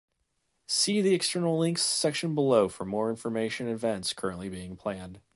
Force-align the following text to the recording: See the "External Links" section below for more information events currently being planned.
See 0.65 0.99
the 1.01 1.13
"External 1.13 1.59
Links" 1.59 1.83
section 1.83 2.33
below 2.33 2.69
for 2.69 2.85
more 2.85 3.11
information 3.11 3.67
events 3.67 4.13
currently 4.13 4.49
being 4.49 4.75
planned. 4.75 5.21